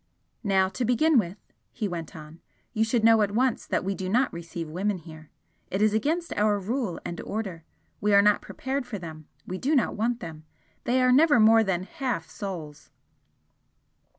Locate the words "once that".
3.29-3.83